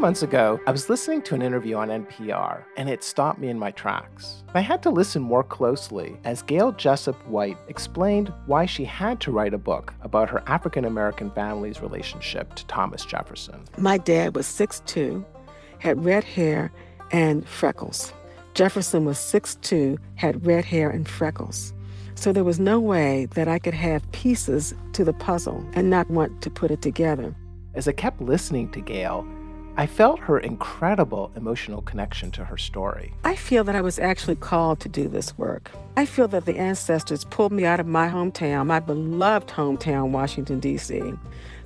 [0.00, 3.58] months ago, I was listening to an interview on NPR, and it stopped me in
[3.58, 4.42] my tracks.
[4.54, 9.30] I had to listen more closely as Gayle Jessup White explained why she had to
[9.30, 13.62] write a book about her African American family's relationship to Thomas Jefferson.
[13.76, 15.22] My dad was 6'2,
[15.78, 16.72] had red hair
[17.10, 18.14] and freckles.
[18.54, 21.74] Jefferson was 6'2, had red hair and freckles.
[22.14, 26.08] So there was no way that I could have pieces to the puzzle and not
[26.08, 27.34] want to put it together.
[27.74, 29.26] As I kept listening to Gayle,
[29.76, 33.14] I felt her incredible emotional connection to her story.
[33.24, 35.70] I feel that I was actually called to do this work.
[35.96, 40.60] I feel that the ancestors pulled me out of my hometown, my beloved hometown, Washington,
[40.60, 41.14] D.C.,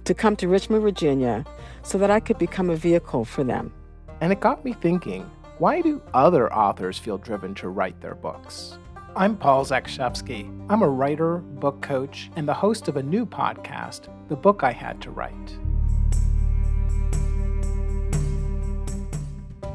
[0.04, 1.44] to come to Richmond, Virginia,
[1.82, 3.72] so that I could become a vehicle for them.
[4.20, 8.76] And it got me thinking why do other authors feel driven to write their books?
[9.16, 10.66] I'm Paul Zakrzewski.
[10.68, 14.72] I'm a writer, book coach, and the host of a new podcast, The Book I
[14.72, 15.56] Had to Write.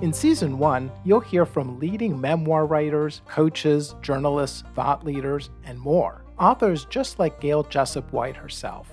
[0.01, 6.23] In season one, you'll hear from leading memoir writers, coaches, journalists, thought leaders, and more.
[6.39, 8.89] Authors just like Gayle Jessup White herself.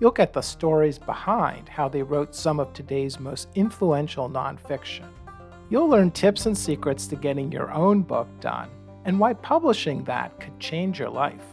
[0.00, 5.06] You'll get the stories behind how they wrote some of today's most influential nonfiction.
[5.68, 8.70] You'll learn tips and secrets to getting your own book done
[9.04, 11.44] and why publishing that could change your life.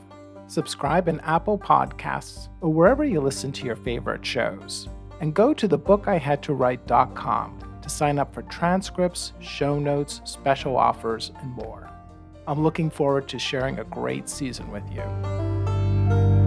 [0.48, 4.90] Subscribe in Apple Podcasts or wherever you listen to your favorite shows.
[5.22, 11.89] And go to thebookihadtowrite.com to sign up for transcripts, show notes, special offers, and more.
[12.47, 16.47] I'm looking forward to sharing a great season with you.